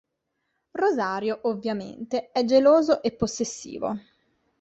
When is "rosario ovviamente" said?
0.71-2.31